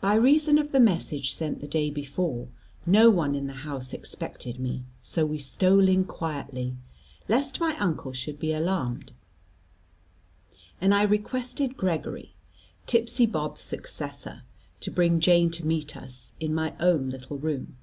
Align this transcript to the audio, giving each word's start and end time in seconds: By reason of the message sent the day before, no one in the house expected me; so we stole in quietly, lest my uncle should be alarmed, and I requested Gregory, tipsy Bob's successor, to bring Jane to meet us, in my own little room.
By 0.00 0.14
reason 0.14 0.58
of 0.58 0.70
the 0.70 0.78
message 0.78 1.32
sent 1.34 1.60
the 1.60 1.66
day 1.66 1.90
before, 1.90 2.46
no 2.86 3.10
one 3.10 3.34
in 3.34 3.48
the 3.48 3.64
house 3.66 3.92
expected 3.92 4.60
me; 4.60 4.84
so 5.02 5.26
we 5.26 5.38
stole 5.38 5.88
in 5.88 6.04
quietly, 6.04 6.76
lest 7.26 7.58
my 7.58 7.76
uncle 7.80 8.12
should 8.12 8.38
be 8.38 8.52
alarmed, 8.52 9.12
and 10.80 10.94
I 10.94 11.02
requested 11.02 11.76
Gregory, 11.76 12.36
tipsy 12.86 13.26
Bob's 13.26 13.62
successor, 13.62 14.42
to 14.78 14.90
bring 14.92 15.18
Jane 15.18 15.50
to 15.50 15.66
meet 15.66 15.96
us, 15.96 16.32
in 16.38 16.54
my 16.54 16.74
own 16.78 17.10
little 17.10 17.36
room. 17.36 17.76